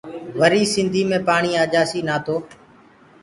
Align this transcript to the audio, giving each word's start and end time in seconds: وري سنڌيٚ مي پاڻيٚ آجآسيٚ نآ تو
وري 0.39 0.63
سنڌيٚ 0.73 1.09
مي 1.09 1.19
پاڻيٚ 1.27 1.59
آجآسيٚ 1.63 2.05
نآ 2.07 2.15
تو 2.25 2.35